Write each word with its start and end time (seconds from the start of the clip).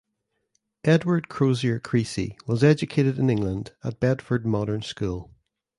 Edward 0.83 1.29
Crozier 1.29 1.79
Creasy 1.79 2.35
was 2.47 2.63
educated 2.63 3.19
in 3.19 3.29
England 3.29 3.73
at 3.83 3.99
Bedford 3.99 4.47
Modern 4.47 4.81
School. 4.81 5.29